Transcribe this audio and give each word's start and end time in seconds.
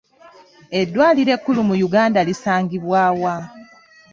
Eddwaliro 0.79 1.31
ekkulu 1.37 1.61
mu 1.67 1.75
Uganda 1.87 2.19
lisangibwa 2.27 3.01
wa? 3.21 3.35